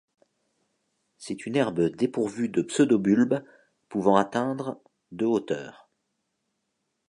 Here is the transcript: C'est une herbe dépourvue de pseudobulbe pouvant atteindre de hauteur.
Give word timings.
C'est 1.19 1.45
une 1.45 1.55
herbe 1.57 1.95
dépourvue 1.95 2.49
de 2.49 2.63
pseudobulbe 2.63 3.45
pouvant 3.87 4.15
atteindre 4.15 4.81
de 5.11 5.25
hauteur. 5.27 5.91